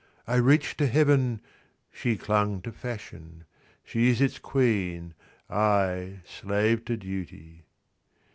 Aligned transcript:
I 0.25 0.37
reached 0.37 0.79
to 0.79 0.87
heaven; 0.87 1.41
she 1.91 2.17
clung 2.17 2.63
to 2.63 2.71
fashion; 2.71 3.43
She 3.83 4.09
is 4.09 4.19
its 4.19 4.39
queen; 4.39 5.13
I, 5.47 6.21
slave 6.25 6.85
to 6.85 6.97
duty. 6.97 7.65